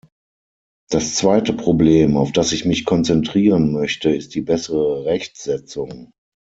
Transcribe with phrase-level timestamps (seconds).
[0.89, 6.09] Das zweite Problem, auf das ich mich konzentrieren möchte, ist die bessere Rechtsetzung.